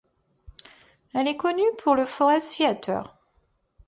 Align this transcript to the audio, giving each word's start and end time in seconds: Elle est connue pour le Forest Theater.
Elle 1.13 1.27
est 1.27 1.37
connue 1.37 1.61
pour 1.77 1.93
le 1.93 2.07
Forest 2.07 2.53
Theater. 2.57 3.19